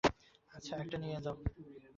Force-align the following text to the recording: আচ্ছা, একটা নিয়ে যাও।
আচ্ছা, 0.51 0.73
একটা 0.77 0.97
নিয়ে 0.97 1.19
যাও। 1.25 1.35